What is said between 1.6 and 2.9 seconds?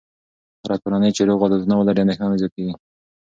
ولري، اندېښنه نه زیاتېږي.